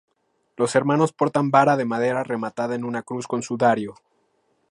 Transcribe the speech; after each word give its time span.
Los 0.57 0.73
hermanos 0.75 1.13
portan 1.13 1.51
vara 1.55 1.77
de 1.77 1.85
madera 1.85 2.23
rematada 2.23 2.73
en 2.73 2.85
una 2.85 3.03
cruz 3.03 3.27
con 3.27 3.43
sudario. 3.43 3.93